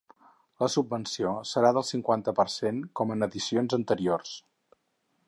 La 0.63 0.69
subvenció 0.75 1.33
serà 1.49 1.71
del 1.77 1.85
cinquanta 1.91 2.35
per 2.41 2.47
cent 2.55 2.81
com 3.01 3.13
en 3.17 3.27
edicions 3.29 3.77
anteriors. 3.81 4.33